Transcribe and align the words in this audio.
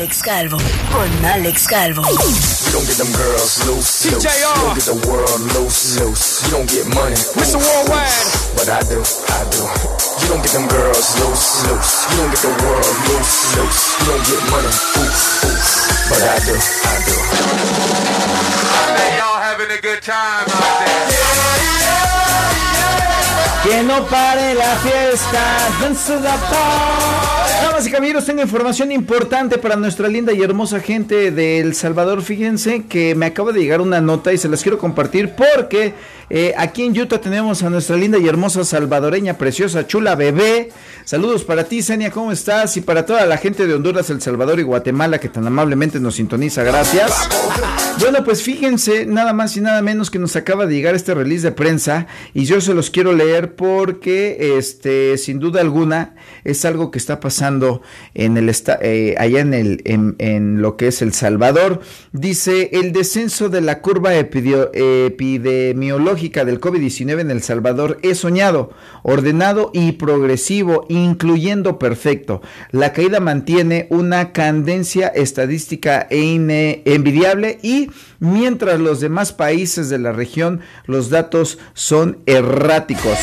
Alex 0.00 0.22
Calvo. 0.22 0.56
Con 0.90 1.24
Alex 1.26 1.66
Calvo. 1.66 2.00
You 2.00 2.72
don't 2.72 2.86
get 2.88 2.96
them 2.96 3.12
girls 3.12 3.60
loose. 3.68 4.08
loose. 4.08 4.08
You 4.08 4.16
don't 4.16 4.72
get 4.72 4.88
the 4.88 4.96
world 5.04 5.40
loose. 5.52 6.00
loose. 6.00 6.40
You 6.40 6.50
don't 6.56 6.70
get 6.72 6.88
money. 6.88 7.20
Mr. 7.36 7.60
Worldwide. 7.60 8.08
But 8.56 8.72
I 8.72 8.80
do. 8.88 8.96
I 8.96 9.44
do. 9.52 9.60
You 9.60 10.26
don't 10.32 10.40
get 10.40 10.56
them 10.56 10.64
girls 10.72 11.04
loose. 11.20 11.68
loose. 11.68 12.08
You 12.08 12.16
don't 12.16 12.32
get 12.32 12.40
the 12.48 12.54
world 12.64 12.96
loose. 13.12 13.52
loose. 13.60 14.00
You 14.00 14.06
don't 14.08 14.24
get 14.24 14.40
money. 14.48 14.72
Oof, 15.04 15.44
oof. 15.44 15.68
But 16.08 16.22
I 16.24 16.36
do. 16.48 16.56
I 16.56 16.96
do. 17.04 17.16
I 18.72 18.96
bet 18.96 19.18
y'all 19.20 19.36
having 19.36 19.68
a 19.68 19.80
good 19.82 20.00
time 20.00 20.48
out 20.48 20.80
there. 20.80 21.99
Que 23.62 23.82
no 23.82 24.06
pare 24.06 24.54
la 24.54 24.74
fiesta. 24.76 25.42
Dance 25.82 26.14
the 26.14 26.28
Damas 27.62 27.86
y 27.86 27.90
caballeros, 27.90 28.24
tengo 28.24 28.40
información 28.40 28.90
importante 28.90 29.58
para 29.58 29.76
nuestra 29.76 30.08
linda 30.08 30.32
y 30.32 30.40
hermosa 30.40 30.80
gente 30.80 31.30
de 31.30 31.60
El 31.60 31.74
Salvador. 31.74 32.22
Fíjense 32.22 32.84
que 32.88 33.14
me 33.14 33.26
acaba 33.26 33.52
de 33.52 33.60
llegar 33.60 33.82
una 33.82 34.00
nota 34.00 34.32
y 34.32 34.38
se 34.38 34.48
las 34.48 34.62
quiero 34.62 34.78
compartir 34.78 35.34
porque 35.36 35.92
eh, 36.30 36.54
aquí 36.56 36.84
en 36.84 36.98
Utah 36.98 37.20
tenemos 37.20 37.62
a 37.62 37.70
nuestra 37.70 37.96
linda 37.96 38.16
y 38.16 38.26
hermosa 38.28 38.64
salvadoreña, 38.64 39.36
preciosa, 39.36 39.86
chula 39.86 40.14
bebé. 40.14 40.70
Saludos 41.04 41.44
para 41.44 41.64
ti, 41.64 41.82
Senia, 41.82 42.10
¿cómo 42.10 42.30
estás? 42.32 42.76
Y 42.76 42.80
para 42.80 43.04
toda 43.04 43.26
la 43.26 43.36
gente 43.36 43.66
de 43.66 43.74
Honduras, 43.74 44.08
El 44.10 44.22
Salvador 44.22 44.60
y 44.60 44.62
Guatemala 44.62 45.18
que 45.18 45.28
tan 45.28 45.46
amablemente 45.46 46.00
nos 46.00 46.14
sintoniza. 46.14 46.62
Gracias. 46.62 47.28
Bueno, 47.98 48.24
pues 48.24 48.42
fíjense, 48.42 49.06
nada 49.06 49.32
más 49.32 49.56
y 49.56 49.60
nada 49.60 49.82
menos 49.82 50.10
que 50.10 50.18
nos 50.18 50.36
acaba 50.36 50.66
de 50.66 50.74
llegar 50.74 50.94
este 50.94 51.14
release 51.14 51.42
de 51.42 51.52
prensa 51.52 52.06
y 52.32 52.44
yo 52.44 52.60
se 52.60 52.74
los 52.74 52.90
quiero 52.90 53.12
leer 53.12 53.49
porque, 53.56 54.56
este, 54.58 55.16
sin 55.18 55.38
duda 55.38 55.60
alguna, 55.60 56.14
es 56.44 56.64
algo 56.64 56.90
que 56.90 56.98
está 56.98 57.20
pasando 57.20 57.82
en 58.14 58.36
el 58.36 58.52
eh, 58.82 59.14
allá 59.18 59.40
en 59.40 59.54
el 59.54 59.82
en, 59.84 60.62
lo 60.62 60.76
que 60.76 60.88
es 60.88 61.02
El 61.02 61.12
Salvador. 61.12 61.80
Dice 62.12 62.70
el 62.72 62.90
descenso 62.92 63.48
de 63.48 63.60
la 63.60 63.80
curva 63.80 64.16
epidemiológica 64.16 66.44
del 66.44 66.60
COVID-19 66.60 67.20
en 67.20 67.30
El 67.30 67.42
Salvador 67.42 67.98
es 68.02 68.18
soñado, 68.18 68.72
ordenado 69.02 69.70
y 69.72 69.92
progresivo, 69.92 70.84
incluyendo 70.88 71.78
perfecto. 71.78 72.42
La 72.70 72.92
caída 72.92 73.20
mantiene 73.20 73.86
una 73.90 74.32
candencia 74.32 75.06
estadística 75.08 76.06
e 76.10 76.82
envidiable 76.84 77.58
y 77.62 77.90
mientras 78.18 78.80
los 78.80 79.00
demás 79.00 79.32
países 79.32 79.88
de 79.88 79.98
la 79.98 80.12
región 80.12 80.60
los 80.86 81.08
datos 81.10 81.58
son 81.74 82.18
erráticos 82.26 83.18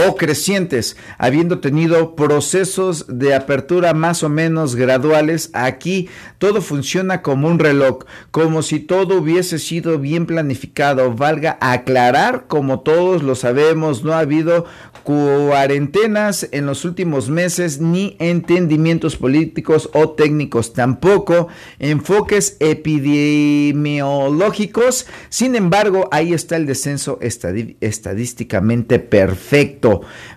o 0.00 0.16
crecientes, 0.16 0.96
habiendo 1.18 1.60
tenido 1.60 2.16
procesos 2.16 3.06
de 3.08 3.34
apertura 3.34 3.94
más 3.94 4.22
o 4.22 4.28
menos 4.28 4.74
graduales, 4.74 5.48
aquí 5.52 6.08
todo 6.38 6.60
funciona 6.62 7.22
como 7.22 7.48
un 7.48 7.58
reloj, 7.58 8.04
como 8.30 8.62
si 8.62 8.80
todo 8.80 9.18
hubiese 9.18 9.58
sido 9.58 9.98
bien 9.98 10.26
planificado. 10.26 11.14
Valga 11.14 11.56
aclarar, 11.60 12.44
como 12.48 12.80
todos 12.80 13.22
lo 13.22 13.34
sabemos, 13.34 14.04
no 14.04 14.12
ha 14.12 14.18
habido 14.20 14.66
cuarentenas 15.04 16.48
en 16.50 16.66
los 16.66 16.84
últimos 16.86 17.28
meses 17.28 17.78
ni 17.80 18.16
entendimientos 18.18 19.16
políticos 19.16 19.90
o 19.92 20.08
técnicos, 20.10 20.72
tampoco 20.72 21.48
enfoques 21.78 22.56
epidemiológicos. 22.58 25.06
Sin 25.28 25.56
embargo, 25.56 26.08
ahí 26.10 26.32
está 26.32 26.56
el 26.56 26.64
descenso 26.64 27.18
estadísticamente 27.20 28.98
perfecto, 28.98 29.83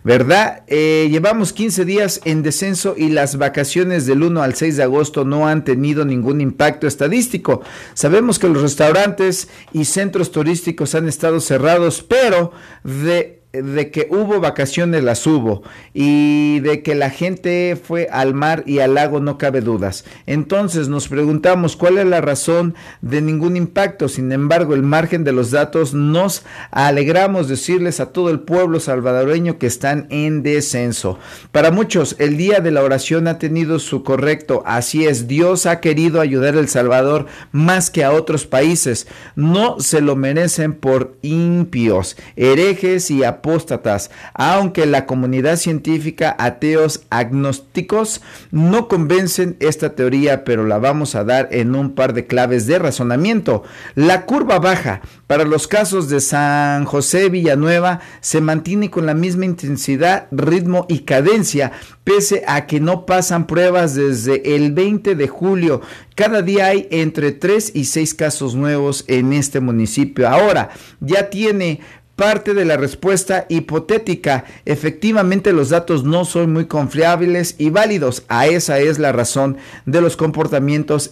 ¿verdad? 0.04 0.64
Eh, 0.68 1.08
llevamos 1.10 1.54
15 1.54 1.86
días 1.86 2.22
en 2.26 2.44
descenso 2.44 2.96
y 2.98 3.10
las 3.10 3.38
vacaciones 3.38 4.06
del 4.06 4.24
1 4.24 4.42
al 4.42 4.56
6 4.56 4.78
de 4.78 4.84
agosto 4.84 5.26
no 5.26 5.48
han 5.48 5.64
tenido 5.64 6.06
ningún 6.06 6.42
impacto 6.42 6.88
estadístico. 6.88 7.62
Sabemos 7.94 8.40
que 8.40 8.50
los 8.50 8.62
restaurantes 8.62 9.48
y 9.74 9.86
centros 9.86 10.32
turísticos 10.32 10.96
han 10.96 11.08
estado 11.08 11.40
cerrados, 11.40 12.04
pero 12.04 12.52
de 12.84 13.37
de 13.54 13.92
que 13.92 14.08
hubo 14.10 14.40
vacaciones 14.40 15.04
las 15.04 15.26
hubo 15.26 15.64
y 15.94 16.60
de 16.60 16.84
que 16.84 16.96
la 16.96 17.10
gente 17.10 17.80
fue 17.82 18.08
al 18.12 18.34
mar 18.34 18.64
y 18.66 18.80
al 18.80 18.96
lago 18.96 19.20
no 19.20 19.38
cabe 19.38 19.62
dudas. 19.62 20.06
Entonces 20.26 20.90
nos 20.90 21.08
preguntamos 21.08 21.76
cuál 21.76 21.98
es 21.98 22.06
la 22.06 22.22
razón 22.22 22.76
de 23.02 23.22
ningún 23.22 23.56
impacto. 23.56 24.10
Sin 24.10 24.32
embargo, 24.32 24.74
el 24.74 24.84
margen 24.84 25.24
de 25.24 25.32
los 25.32 25.52
datos 25.52 25.94
nos 25.94 26.44
alegramos 26.72 27.48
decirles 27.48 28.00
a 28.00 28.12
todo 28.12 28.30
el 28.30 28.42
pueblo 28.42 28.80
salvadoreño 28.80 29.58
que 29.58 29.68
están 29.68 30.08
en 30.10 30.44
descenso. 30.44 31.18
Para 31.52 31.72
muchos, 31.72 32.16
el 32.20 32.38
día 32.38 32.60
de 32.60 32.72
la 32.72 32.84
oración 32.84 33.28
ha 33.28 33.40
tenido 33.40 33.80
su 33.80 34.04
correcto. 34.04 34.62
Así 34.66 35.06
es, 35.06 35.28
Dios 35.28 35.66
ha 35.66 35.80
querido 35.80 36.22
ayudar 36.22 36.56
a 36.56 36.60
El 36.60 36.68
Salvador 36.68 37.28
más 37.52 37.90
que 37.90 38.04
a 38.04 38.12
otros 38.12 38.46
países. 38.46 39.08
No 39.36 39.80
se 39.80 40.02
lo 40.02 40.16
merecen 40.16 40.74
por 40.74 41.16
impios, 41.22 42.18
herejes 42.36 43.10
y 43.10 43.24
apóstatas, 43.38 44.12
aunque 44.34 44.86
la 44.86 45.06
comunidad 45.06 45.58
científica, 45.58 46.36
ateos, 46.38 47.02
agnósticos, 47.10 48.22
no 48.52 48.88
convencen 48.88 49.58
esta 49.60 49.96
teoría, 49.96 50.44
pero 50.44 50.66
la 50.66 50.80
vamos 50.80 51.16
a 51.16 51.24
dar 51.24 51.48
en 51.52 51.76
un 51.76 51.96
par 51.96 52.14
de 52.14 52.28
claves 52.28 52.68
de 52.68 52.80
razonamiento. 52.80 53.64
La 53.96 54.26
curva 54.26 54.60
baja 54.60 55.02
para 55.28 55.46
los 55.46 55.68
casos 55.68 56.10
de 56.10 56.20
San 56.20 56.86
José 56.86 57.30
Villanueva 57.30 58.00
se 58.22 58.42
mantiene 58.42 58.90
con 58.90 59.06
la 59.06 59.14
misma 59.14 59.46
intensidad, 59.46 60.28
ritmo 60.32 60.86
y 60.90 61.00
cadencia, 61.00 61.72
pese 62.04 62.44
a 62.48 62.66
que 62.66 62.80
no 62.80 63.06
pasan 63.06 63.48
pruebas 63.48 63.96
desde 63.96 64.56
el 64.56 64.72
20 64.72 65.16
de 65.16 65.28
julio. 65.28 65.82
Cada 66.16 66.42
día 66.42 66.68
hay 66.68 66.88
entre 66.90 67.32
3 67.32 67.74
y 67.76 67.86
6 67.86 68.14
casos 68.16 68.56
nuevos 68.56 69.04
en 69.08 69.34
este 69.34 69.60
municipio. 69.60 70.28
Ahora 70.28 70.70
ya 71.00 71.30
tiene 71.30 71.82
parte 72.18 72.56
de 72.56 72.66
la 72.66 72.78
respuesta 72.78 73.46
hipotética. 73.48 74.44
Efectivamente 74.66 75.54
los 75.54 75.70
datos 75.70 76.04
no 76.04 76.26
son 76.26 76.52
muy 76.52 76.66
confiables 76.66 77.56
y 77.60 77.70
válidos. 77.70 78.24
A 78.28 78.48
esa 78.48 78.80
es 78.80 79.00
la 79.00 79.14
razón 79.14 79.58
de 79.86 80.02
los 80.02 80.18
comportamientos 80.18 81.12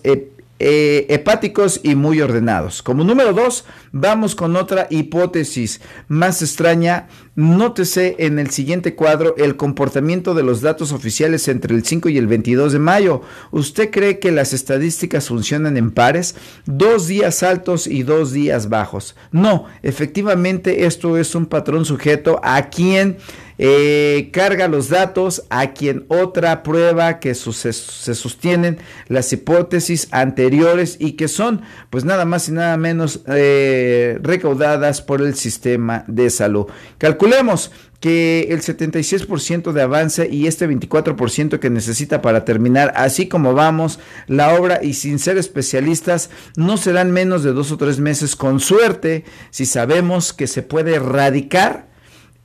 eh, 0.58 1.06
hepáticos 1.10 1.82
y 1.84 1.96
muy 1.96 2.22
ordenados. 2.22 2.82
Como 2.82 3.04
número 3.04 3.34
dos, 3.34 3.66
vamos 3.92 4.36
con 4.36 4.56
otra 4.56 4.88
hipótesis 4.90 5.82
más 6.08 6.42
extraña. 6.42 7.10
Nótese 7.36 8.16
en 8.20 8.40
el 8.40 8.50
siguiente 8.52 8.96
cuadro 8.96 9.36
el 9.38 9.58
comportamiento 9.58 10.34
de 10.34 10.44
los 10.44 10.62
datos 10.62 10.94
oficiales 10.94 11.50
entre 11.50 11.76
el 11.76 11.84
5 11.84 12.08
y 12.08 12.18
el 12.18 12.28
22 12.28 12.72
de 12.72 12.80
mayo. 12.80 13.22
¿Usted 13.52 13.92
cree 13.92 14.20
que 14.20 14.32
las 14.32 14.54
estadísticas 14.54 15.28
funcionan 15.28 15.76
en 15.76 15.92
pares? 15.92 16.36
Dos 16.66 17.08
días 17.08 17.44
altos 17.44 17.88
y 17.88 18.04
dos 18.04 18.32
días 18.32 18.70
bajos. 18.70 19.18
No, 19.32 19.66
efectivamente 19.84 20.86
esto 20.86 21.18
es 21.18 21.36
un 21.36 21.48
patrón 21.48 21.84
sujeto 21.84 22.40
a 22.42 22.70
quien 22.70 23.18
eh, 23.58 24.30
carga 24.34 24.68
los 24.68 24.90
datos 24.90 25.44
a 25.50 25.72
quien 25.72 26.06
otra 26.10 26.64
prueba 26.64 27.20
que 27.20 27.34
se, 27.36 27.74
sostienen 27.74 28.78
las 29.08 29.32
hipótesis 29.32 30.08
anteriores 30.12 30.98
y 31.00 31.14
que 31.14 31.28
son 31.28 31.62
pues 31.90 32.04
nada 32.04 32.26
más 32.26 32.50
y 32.50 32.52
nada 32.52 32.76
menos 32.78 33.22
eh, 33.28 34.20
recaudadas 34.22 35.02
por 35.02 35.22
el 35.22 35.36
sistema 35.36 36.04
de 36.08 36.30
salud. 36.30 36.68
Calculemos 36.98 37.72
que 38.00 38.50
el 38.52 38.62
76% 38.62 39.72
de 39.72 39.82
avance 39.82 40.30
y 40.30 40.48
este 40.48 40.70
24% 40.70 41.60
que 41.60 41.70
necesita 41.70 42.22
para 42.22 42.46
terminar, 42.46 42.94
así 42.96 43.28
como 43.28 43.54
vamos, 43.54 44.00
la 44.28 44.54
obra 44.54 44.84
y 44.84 44.94
sin 44.94 45.18
ser 45.18 45.38
especialistas, 45.38 46.30
no 46.56 46.78
serán 46.78 47.12
menos 47.12 47.44
de 47.44 47.54
dos 47.54 47.72
o 47.72 47.78
tres 47.78 48.00
meses 48.00 48.36
con 48.36 48.60
suerte 48.60 49.24
si 49.50 49.66
sabemos 49.66 50.34
que 50.34 50.46
se 50.46 50.62
puede 50.62 50.96
erradicar 50.96 51.95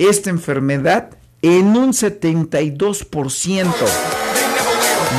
esta 0.01 0.31
enfermedad 0.31 1.11
en 1.43 1.77
un 1.77 1.93
72%. 1.93 3.67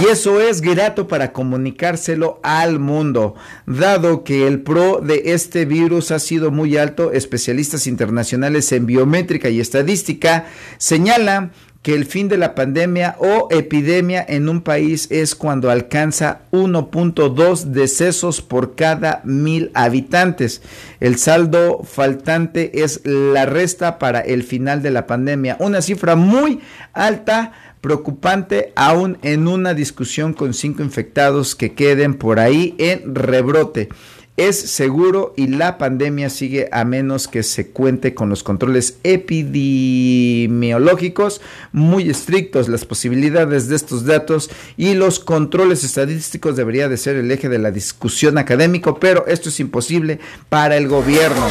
Y 0.01 0.06
eso 0.06 0.39
es 0.39 0.62
grato 0.62 1.07
para 1.07 1.33
comunicárselo 1.33 2.39
al 2.44 2.80
mundo. 2.80 3.36
Dado 3.66 4.24
que 4.24 4.48
el 4.48 4.62
pro 4.62 5.01
de 5.01 5.33
este 5.33 5.66
virus 5.66 6.12
ha 6.12 6.19
sido 6.19 6.50
muy 6.50 6.78
alto, 6.78 7.12
especialistas 7.12 7.88
internacionales 7.88 8.72
en 8.72 8.86
biométrica 8.86 9.50
y 9.50 9.60
estadística 9.60 10.45
señalan 10.78 11.51
que 11.81 11.95
el 11.95 12.06
fin 12.06 12.28
de 12.28 12.38
la 12.38 12.54
pandemia 12.54 13.16
o 13.19 13.48
epidemia 13.50 14.24
en 14.28 14.50
un 14.50 14.62
país 14.62 15.07
es 15.10 15.33
cuando 15.33 15.72
alcanza 15.72 16.42
1.2 16.51 17.63
decesos 17.66 18.42
por 18.42 18.75
cada 18.75 19.22
mil 19.24 19.72
habitantes. 19.74 20.62
El 21.00 21.18
saldo 21.18 21.81
faltante 21.83 22.83
es 22.83 23.01
la 23.04 23.48
resta 23.48 23.98
para 23.98 24.19
el 24.19 24.44
final 24.44 24.83
de 24.83 24.92
la 24.92 25.07
pandemia, 25.07 25.57
una 25.60 25.81
cifra 25.81 26.16
muy 26.16 26.60
alta 26.94 27.54
preocupante 27.81 28.72
aún 28.75 29.18
en 29.24 29.48
una 29.48 29.74
discusión 29.74 30.33
con 30.33 30.54
cinco 30.54 30.83
infectados 30.83 31.56
que 31.56 31.74
queden 31.74 32.13
por 32.13 32.39
ahí 32.39 32.75
en 32.78 33.16
rebrote. 33.16 33.89
es 34.38 34.57
seguro 34.57 35.33
y 35.36 35.48
la 35.48 35.78
pandemia 35.78 36.30
sigue 36.30 36.69
a 36.72 36.86
menos 36.86 37.28
que 37.28 37.44
se 37.44 37.68
cuente 37.68 38.13
con 38.16 38.30
los 38.30 38.44
controles 38.44 38.98
epidemiológicos 39.04 41.42
muy 41.74 42.10
estrictos. 42.10 42.69
Las 42.69 42.86
posibilidades 42.86 43.68
de 43.68 43.75
estos 43.75 44.06
datos 44.06 44.50
y 44.77 44.94
los 44.94 45.19
controles 45.19 45.84
estadísticos 45.84 46.56
debería 46.56 46.88
de 46.88 46.95
ser 46.98 47.18
el 47.18 47.30
eje 47.30 47.50
de 47.50 47.60
la 47.60 47.72
discusión 47.72 48.38
académico, 48.38 49.00
pero 49.00 49.25
esto 49.27 49.50
es 49.50 49.60
imposible 49.60 50.22
para 50.50 50.77
el 50.77 50.88
gobierno. 50.88 51.50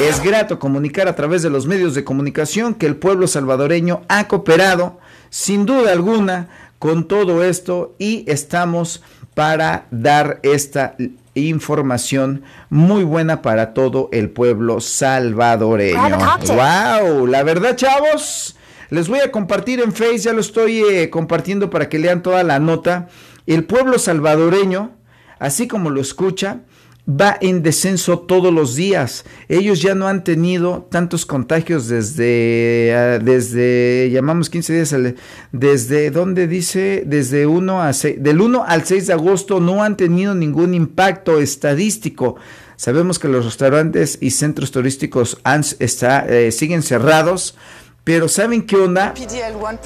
Es 0.00 0.22
grato 0.22 0.58
comunicar 0.58 1.08
a 1.08 1.16
través 1.16 1.42
de 1.42 1.50
los 1.50 1.66
medios 1.66 1.94
de 1.94 2.04
comunicación 2.04 2.74
que 2.74 2.86
el 2.86 2.96
pueblo 2.96 3.26
salvadoreño 3.26 4.02
ha 4.08 4.28
cooperado 4.28 4.98
sin 5.32 5.64
duda 5.64 5.92
alguna 5.92 6.48
con 6.78 7.08
todo 7.08 7.42
esto 7.42 7.94
y 7.98 8.30
estamos 8.30 9.02
para 9.32 9.86
dar 9.90 10.40
esta 10.42 10.94
información 11.34 12.42
muy 12.68 13.02
buena 13.02 13.40
para 13.40 13.72
todo 13.72 14.10
el 14.12 14.28
pueblo 14.28 14.80
salvadoreño. 14.80 16.18
¡Wow! 16.48 17.26
La 17.26 17.42
verdad, 17.44 17.76
chavos, 17.76 18.56
les 18.90 19.08
voy 19.08 19.20
a 19.20 19.32
compartir 19.32 19.80
en 19.80 19.92
Facebook, 19.92 20.20
ya 20.20 20.32
lo 20.34 20.42
estoy 20.42 20.82
eh, 20.82 21.08
compartiendo 21.08 21.70
para 21.70 21.88
que 21.88 21.98
lean 21.98 22.22
toda 22.22 22.42
la 22.42 22.58
nota. 22.58 23.08
El 23.46 23.64
pueblo 23.64 23.98
salvadoreño, 23.98 24.90
así 25.38 25.66
como 25.66 25.88
lo 25.88 26.02
escucha, 26.02 26.58
va 27.08 27.36
en 27.40 27.62
descenso 27.62 28.20
todos 28.20 28.52
los 28.52 28.76
días. 28.76 29.24
Ellos 29.48 29.82
ya 29.82 29.94
no 29.94 30.06
han 30.06 30.22
tenido 30.22 30.86
tantos 30.90 31.26
contagios 31.26 31.88
desde, 31.88 32.94
ah, 32.94 33.18
desde 33.18 34.10
llamamos 34.12 34.50
15 34.50 34.72
días, 34.72 34.94
desde, 35.50 36.10
¿dónde 36.10 36.46
dice? 36.46 37.02
Desde 37.06 37.46
1 37.46 37.82
a 37.82 37.92
6, 37.92 38.22
del 38.22 38.40
1 38.40 38.64
al 38.66 38.84
6 38.84 39.08
de 39.08 39.12
agosto 39.12 39.60
no 39.60 39.82
han 39.82 39.96
tenido 39.96 40.34
ningún 40.34 40.74
impacto 40.74 41.40
estadístico. 41.40 42.36
Sabemos 42.76 43.18
que 43.18 43.28
los 43.28 43.44
restaurantes 43.44 44.18
y 44.20 44.30
centros 44.30 44.70
turísticos 44.70 45.38
eh, 45.78 46.52
siguen 46.52 46.82
cerrados, 46.82 47.56
pero 48.04 48.28
¿saben 48.28 48.62
qué 48.62 48.76
onda? 48.76 49.14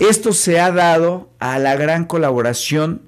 Esto 0.01 0.33
se 0.33 0.61
ha 0.61 0.73
dado 0.73 1.29
a 1.39 1.59
la 1.59 1.77
gran 1.77 2.07
colaboración 2.07 3.03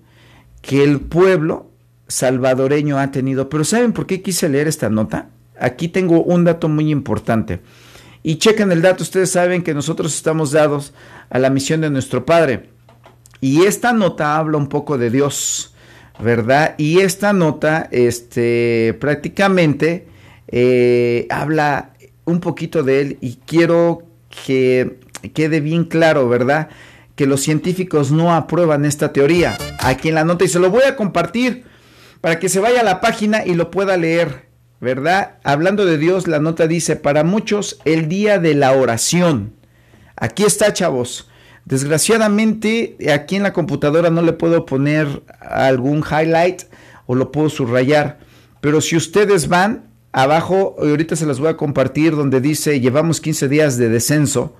que 0.60 0.84
el 0.84 1.00
pueblo 1.00 1.67
salvadoreño 2.08 2.98
ha 2.98 3.10
tenido. 3.10 3.48
Pero 3.48 3.64
¿saben 3.64 3.92
por 3.92 4.06
qué 4.06 4.22
quise 4.22 4.48
leer 4.48 4.66
esta 4.66 4.88
nota? 4.90 5.28
Aquí 5.60 5.88
tengo 5.88 6.22
un 6.22 6.44
dato 6.44 6.68
muy 6.68 6.90
importante. 6.90 7.60
Y 8.22 8.36
chequen 8.36 8.72
el 8.72 8.82
dato, 8.82 9.02
ustedes 9.02 9.30
saben 9.30 9.62
que 9.62 9.74
nosotros 9.74 10.14
estamos 10.14 10.50
dados 10.50 10.92
a 11.30 11.38
la 11.38 11.50
misión 11.50 11.80
de 11.80 11.90
nuestro 11.90 12.26
Padre. 12.26 12.70
Y 13.40 13.64
esta 13.64 13.92
nota 13.92 14.36
habla 14.36 14.58
un 14.58 14.68
poco 14.68 14.98
de 14.98 15.10
Dios, 15.10 15.74
¿verdad? 16.18 16.74
Y 16.78 16.98
esta 17.00 17.32
nota, 17.32 17.88
este, 17.92 18.96
prácticamente 19.00 20.08
eh, 20.48 21.26
habla 21.30 21.92
un 22.24 22.40
poquito 22.40 22.82
de 22.82 23.00
él 23.00 23.18
y 23.20 23.38
quiero 23.46 24.02
que 24.44 24.98
quede 25.32 25.60
bien 25.60 25.84
claro, 25.84 26.28
¿verdad? 26.28 26.68
Que 27.14 27.26
los 27.26 27.40
científicos 27.40 28.10
no 28.10 28.34
aprueban 28.34 28.84
esta 28.84 29.12
teoría. 29.12 29.56
Aquí 29.78 30.08
en 30.08 30.16
la 30.16 30.24
nota 30.24 30.44
y 30.44 30.48
se 30.48 30.58
lo 30.58 30.70
voy 30.70 30.82
a 30.82 30.96
compartir 30.96 31.64
para 32.20 32.38
que 32.38 32.48
se 32.48 32.60
vaya 32.60 32.80
a 32.80 32.84
la 32.84 33.00
página 33.00 33.44
y 33.44 33.54
lo 33.54 33.70
pueda 33.70 33.96
leer, 33.96 34.48
¿verdad? 34.80 35.38
Hablando 35.44 35.84
de 35.84 35.98
Dios, 35.98 36.26
la 36.26 36.40
nota 36.40 36.66
dice, 36.66 36.96
para 36.96 37.24
muchos 37.24 37.80
el 37.84 38.08
día 38.08 38.38
de 38.38 38.54
la 38.54 38.72
oración. 38.72 39.52
Aquí 40.16 40.44
está, 40.44 40.72
chavos. 40.72 41.28
Desgraciadamente, 41.64 42.96
aquí 43.12 43.36
en 43.36 43.42
la 43.42 43.52
computadora 43.52 44.10
no 44.10 44.22
le 44.22 44.32
puedo 44.32 44.64
poner 44.64 45.22
algún 45.40 45.98
highlight 45.98 46.62
o 47.06 47.14
lo 47.14 47.30
puedo 47.30 47.50
subrayar. 47.50 48.18
Pero 48.60 48.80
si 48.80 48.96
ustedes 48.96 49.48
van 49.48 49.84
abajo, 50.12 50.76
ahorita 50.78 51.14
se 51.14 51.26
las 51.26 51.38
voy 51.38 51.48
a 51.48 51.56
compartir, 51.56 52.16
donde 52.16 52.40
dice, 52.40 52.80
llevamos 52.80 53.20
15 53.20 53.48
días 53.48 53.76
de 53.76 53.88
descenso, 53.88 54.56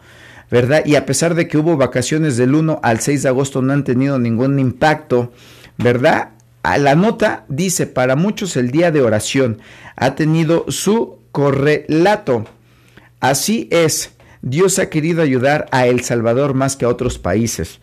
¿verdad? 0.50 0.84
Y 0.84 0.96
a 0.96 1.06
pesar 1.06 1.34
de 1.34 1.48
que 1.48 1.58
hubo 1.58 1.76
vacaciones 1.76 2.36
del 2.36 2.54
1 2.54 2.80
al 2.82 3.00
6 3.00 3.22
de 3.22 3.28
agosto, 3.28 3.62
no 3.62 3.72
han 3.72 3.84
tenido 3.84 4.18
ningún 4.18 4.58
impacto, 4.58 5.32
¿verdad? 5.78 6.32
La 6.76 6.94
nota 6.94 7.46
dice, 7.48 7.86
para 7.86 8.16
muchos 8.16 8.56
el 8.56 8.70
día 8.70 8.90
de 8.90 9.00
oración 9.00 9.60
ha 9.96 10.14
tenido 10.14 10.66
su 10.68 11.20
correlato. 11.32 12.44
Así 13.20 13.68
es, 13.70 14.12
Dios 14.42 14.78
ha 14.78 14.90
querido 14.90 15.22
ayudar 15.22 15.66
a 15.70 15.86
El 15.86 16.02
Salvador 16.02 16.54
más 16.54 16.76
que 16.76 16.84
a 16.84 16.88
otros 16.88 17.18
países. 17.18 17.80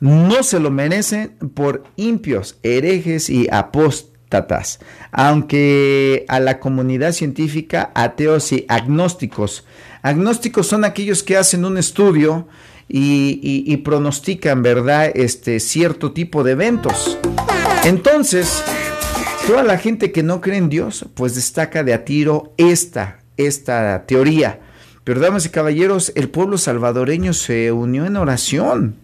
No 0.00 0.42
se 0.42 0.60
lo 0.60 0.70
merecen 0.70 1.30
por 1.54 1.84
impios, 1.96 2.58
herejes 2.62 3.30
y 3.30 3.48
apóstatas, 3.50 4.80
aunque 5.10 6.26
a 6.28 6.38
la 6.38 6.60
comunidad 6.60 7.12
científica, 7.12 7.92
ateos 7.94 8.52
y 8.52 8.66
agnósticos. 8.68 9.64
Agnósticos 10.02 10.66
son 10.66 10.84
aquellos 10.84 11.22
que 11.22 11.36
hacen 11.36 11.64
un 11.64 11.78
estudio 11.78 12.46
y, 12.88 13.76
pronostican, 13.78 14.62
¿verdad?, 14.62 15.10
este 15.14 15.58
cierto 15.58 16.12
tipo 16.12 16.44
de 16.44 16.52
eventos. 16.52 17.18
Entonces, 17.84 18.64
toda 19.46 19.62
la 19.62 19.78
gente 19.78 20.12
que 20.12 20.22
no 20.22 20.40
cree 20.40 20.58
en 20.58 20.68
Dios, 20.68 21.06
pues 21.14 21.34
destaca 21.34 21.84
de 21.84 21.94
a 21.94 22.04
tiro 22.04 22.52
esta, 22.56 23.20
esta 23.36 24.04
teoría. 24.06 24.60
Pero 25.04 25.20
damas 25.20 25.46
y 25.46 25.50
caballeros, 25.50 26.12
el 26.16 26.28
pueblo 26.28 26.58
salvadoreño 26.58 27.32
se 27.32 27.70
unió 27.70 28.06
en 28.06 28.16
oración. 28.16 28.96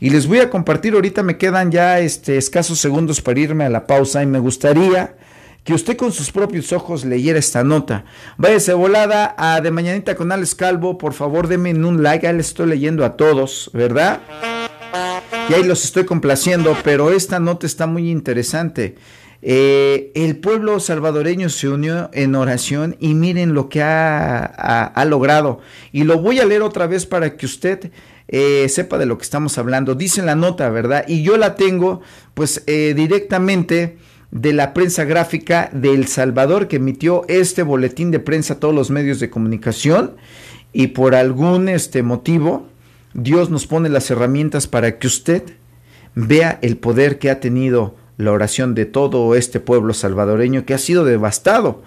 Y 0.00 0.08
les 0.08 0.26
voy 0.26 0.38
a 0.38 0.48
compartir, 0.48 0.94
ahorita 0.94 1.22
me 1.22 1.36
quedan 1.36 1.70
ya 1.70 2.00
este, 2.00 2.38
escasos 2.38 2.78
segundos 2.78 3.20
para 3.20 3.38
irme 3.38 3.64
a 3.64 3.68
la 3.68 3.86
pausa 3.86 4.22
y 4.22 4.26
me 4.26 4.38
gustaría 4.38 5.16
que 5.62 5.74
usted 5.74 5.98
con 5.98 6.12
sus 6.12 6.32
propios 6.32 6.72
ojos 6.72 7.04
leyera 7.04 7.38
esta 7.38 7.62
nota. 7.62 8.04
Váyase 8.38 8.72
volada 8.72 9.34
a 9.36 9.60
De 9.60 9.70
Mañanita 9.70 10.14
con 10.14 10.32
Alex 10.32 10.54
Calvo, 10.54 10.96
por 10.96 11.12
favor 11.12 11.48
denme 11.48 11.74
un 11.74 12.02
like, 12.02 12.24
ya 12.24 12.32
les 12.32 12.48
estoy 12.48 12.68
leyendo 12.68 13.04
a 13.04 13.18
todos, 13.18 13.70
¿verdad? 13.74 14.20
Y 15.50 15.54
ahí 15.54 15.64
los 15.64 15.84
estoy 15.84 16.04
complaciendo, 16.04 16.76
pero 16.84 17.10
esta 17.10 17.40
nota 17.40 17.66
está 17.66 17.88
muy 17.88 18.08
interesante. 18.08 18.94
Eh, 19.42 20.12
el 20.14 20.36
pueblo 20.36 20.78
salvadoreño 20.78 21.48
se 21.48 21.68
unió 21.68 22.08
en 22.12 22.36
oración 22.36 22.94
y 23.00 23.14
miren 23.14 23.52
lo 23.52 23.68
que 23.68 23.82
ha, 23.82 25.04
logrado. 25.08 25.58
Y 25.90 26.04
lo 26.04 26.20
voy 26.20 26.38
a 26.38 26.44
leer 26.44 26.62
otra 26.62 26.86
vez 26.86 27.04
para 27.04 27.36
que 27.36 27.46
usted 27.46 27.90
eh, 28.28 28.68
sepa 28.68 28.96
de 28.96 29.06
lo 29.06 29.18
que 29.18 29.24
estamos 29.24 29.58
hablando. 29.58 29.96
Dice 29.96 30.22
la 30.22 30.36
nota, 30.36 30.70
¿verdad? 30.70 31.04
Y 31.08 31.24
yo 31.24 31.36
la 31.36 31.56
tengo 31.56 32.00
pues 32.34 32.62
eh, 32.68 32.94
directamente 32.94 33.96
de 34.30 34.52
la 34.52 34.72
prensa 34.72 35.02
gráfica 35.02 35.68
de 35.72 35.90
El 35.94 36.06
Salvador 36.06 36.68
que 36.68 36.76
emitió 36.76 37.24
este 37.26 37.64
boletín 37.64 38.12
de 38.12 38.20
prensa 38.20 38.54
a 38.54 38.60
todos 38.60 38.74
los 38.74 38.90
medios 38.90 39.18
de 39.18 39.30
comunicación 39.30 40.14
y 40.72 40.88
por 40.88 41.16
algún 41.16 41.68
este 41.68 42.04
motivo 42.04 42.68
Dios 43.14 43.50
nos 43.50 43.66
pone 43.66 43.88
las 43.88 44.10
herramientas 44.10 44.66
para 44.66 44.98
que 44.98 45.06
usted 45.06 45.42
vea 46.14 46.58
el 46.62 46.76
poder 46.76 47.18
que 47.18 47.30
ha 47.30 47.40
tenido 47.40 47.96
la 48.16 48.32
oración 48.32 48.74
de 48.74 48.86
todo 48.86 49.34
este 49.34 49.60
pueblo 49.60 49.94
salvadoreño 49.94 50.64
que 50.64 50.74
ha 50.74 50.78
sido 50.78 51.04
devastado 51.04 51.82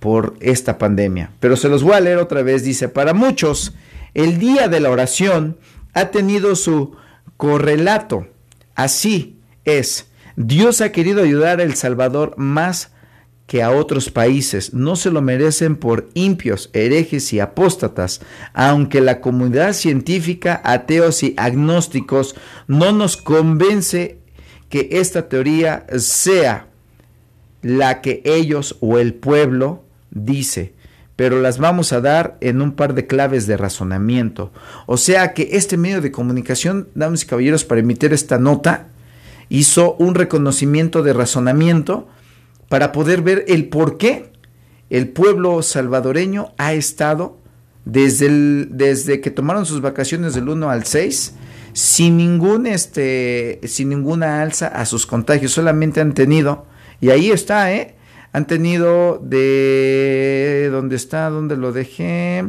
por 0.00 0.34
esta 0.40 0.78
pandemia. 0.78 1.30
Pero 1.40 1.56
se 1.56 1.68
los 1.68 1.82
voy 1.82 1.94
a 1.94 2.00
leer 2.00 2.18
otra 2.18 2.42
vez. 2.42 2.64
Dice, 2.64 2.88
para 2.88 3.14
muchos, 3.14 3.74
el 4.14 4.38
día 4.38 4.68
de 4.68 4.80
la 4.80 4.90
oración 4.90 5.58
ha 5.92 6.06
tenido 6.06 6.56
su 6.56 6.96
correlato. 7.36 8.26
Así 8.74 9.38
es. 9.64 10.08
Dios 10.36 10.80
ha 10.80 10.92
querido 10.92 11.22
ayudar 11.22 11.60
a 11.60 11.62
El 11.62 11.74
Salvador 11.74 12.34
más 12.36 12.92
que 13.46 13.62
a 13.62 13.70
otros 13.70 14.10
países 14.10 14.74
no 14.74 14.96
se 14.96 15.10
lo 15.10 15.22
merecen 15.22 15.76
por 15.76 16.08
impios, 16.14 16.68
herejes 16.72 17.32
y 17.32 17.40
apóstatas, 17.40 18.20
aunque 18.52 19.00
la 19.00 19.20
comunidad 19.20 19.72
científica, 19.72 20.60
ateos 20.64 21.22
y 21.22 21.34
agnósticos 21.36 22.34
no 22.66 22.92
nos 22.92 23.16
convence 23.16 24.18
que 24.68 24.88
esta 24.92 25.28
teoría 25.28 25.86
sea 25.98 26.66
la 27.62 28.00
que 28.00 28.20
ellos 28.24 28.76
o 28.80 28.98
el 28.98 29.14
pueblo 29.14 29.84
dice, 30.10 30.74
pero 31.14 31.40
las 31.40 31.58
vamos 31.58 31.92
a 31.92 32.00
dar 32.00 32.36
en 32.40 32.60
un 32.60 32.72
par 32.72 32.94
de 32.94 33.06
claves 33.06 33.46
de 33.46 33.56
razonamiento. 33.56 34.52
O 34.86 34.96
sea 34.96 35.34
que 35.34 35.50
este 35.52 35.76
medio 35.76 36.00
de 36.00 36.12
comunicación, 36.12 36.88
damas 36.94 37.22
y 37.22 37.26
caballeros, 37.26 37.64
para 37.64 37.80
emitir 37.80 38.12
esta 38.12 38.38
nota, 38.38 38.88
hizo 39.48 39.94
un 39.94 40.14
reconocimiento 40.14 41.02
de 41.02 41.12
razonamiento, 41.12 42.08
para 42.68 42.92
poder 42.92 43.22
ver 43.22 43.44
el 43.48 43.68
por 43.68 43.98
qué 43.98 44.32
el 44.90 45.08
pueblo 45.08 45.62
salvadoreño 45.62 46.52
ha 46.58 46.72
estado 46.72 47.38
desde, 47.84 48.26
el, 48.26 48.68
desde 48.72 49.20
que 49.20 49.30
tomaron 49.30 49.66
sus 49.66 49.80
vacaciones 49.80 50.34
del 50.34 50.48
1 50.48 50.70
al 50.70 50.84
6 50.84 51.34
sin 51.72 52.16
ningún 52.16 52.66
este 52.66 53.60
sin 53.64 53.90
ninguna 53.90 54.40
alza 54.40 54.68
a 54.68 54.86
sus 54.86 55.06
contagios, 55.06 55.52
solamente 55.52 56.00
han 56.00 56.14
tenido 56.14 56.66
y 57.00 57.10
ahí 57.10 57.30
está, 57.30 57.72
¿eh? 57.72 57.96
Han 58.32 58.46
tenido 58.46 59.20
de 59.22 60.68
¿dónde 60.72 60.96
está? 60.96 61.28
¿Dónde 61.30 61.56
lo 61.56 61.72
dejé? 61.72 62.44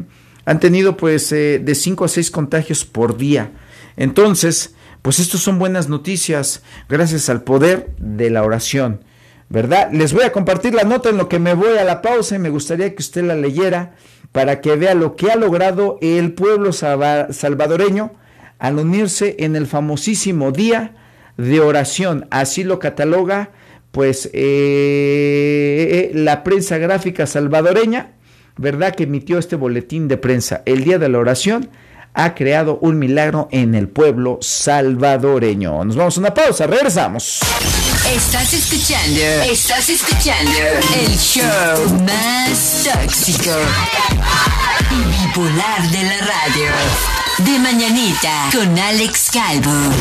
Han 0.45 0.59
tenido 0.59 0.95
pues 0.95 1.31
eh, 1.33 1.59
de 1.63 1.75
5 1.75 2.05
a 2.05 2.07
6 2.07 2.31
contagios 2.31 2.85
por 2.85 3.17
día. 3.17 3.51
Entonces, 3.97 4.75
pues 5.01 5.19
estos 5.19 5.41
son 5.41 5.59
buenas 5.59 5.89
noticias 5.89 6.63
gracias 6.87 7.29
al 7.29 7.43
poder 7.43 7.91
de 7.99 8.29
la 8.29 8.43
oración. 8.43 9.01
¿Verdad? 9.49 9.89
Les 9.91 10.13
voy 10.13 10.23
a 10.23 10.31
compartir 10.31 10.73
la 10.73 10.83
nota 10.83 11.09
en 11.09 11.17
lo 11.17 11.29
que 11.29 11.39
me 11.39 11.53
voy 11.53 11.77
a 11.77 11.83
la 11.83 12.01
pausa 12.01 12.35
y 12.35 12.39
me 12.39 12.49
gustaría 12.49 12.93
que 12.93 13.01
usted 13.01 13.23
la 13.23 13.35
leyera 13.35 13.93
para 14.31 14.61
que 14.61 14.75
vea 14.75 14.93
lo 14.93 15.15
que 15.15 15.31
ha 15.31 15.35
logrado 15.35 15.97
el 16.01 16.33
pueblo 16.33 16.73
salvadoreño 16.73 18.11
al 18.59 18.79
unirse 18.79 19.35
en 19.39 19.55
el 19.55 19.67
famosísimo 19.67 20.51
día 20.51 20.95
de 21.37 21.59
oración. 21.59 22.27
Así 22.29 22.63
lo 22.63 22.79
cataloga 22.79 23.51
pues 23.91 24.29
eh, 24.33 26.11
la 26.13 26.43
prensa 26.43 26.77
gráfica 26.77 27.25
salvadoreña, 27.25 28.11
¿verdad? 28.57 28.93
Que 28.93 29.03
emitió 29.03 29.39
este 29.39 29.55
boletín 29.55 30.07
de 30.07 30.17
prensa. 30.17 30.61
El 30.65 30.83
día 30.83 30.99
de 30.99 31.09
la 31.09 31.17
oración 31.19 31.69
ha 32.13 32.35
creado 32.35 32.79
un 32.81 32.99
milagro 32.99 33.47
en 33.51 33.75
el 33.75 33.87
pueblo 33.87 34.39
salvadoreño. 34.41 35.83
Nos 35.85 35.95
vamos 35.95 36.17
a 36.17 36.19
una 36.19 36.33
pausa, 36.33 36.67
regresamos. 36.67 37.39
Estás 38.15 38.53
escuchando, 38.53 39.19
estás 39.51 39.89
escuchando 39.89 40.51
el 40.95 41.17
show 41.17 41.99
más 42.05 42.85
tóxico 42.85 43.51
y 44.91 45.27
bipolar 45.27 45.89
de 45.91 46.03
la 46.03 46.17
radio. 46.19 46.71
De 47.39 47.59
mañanita 47.59 48.49
con 48.53 48.79
Alex 48.79 49.29
Calvo. 49.31 49.91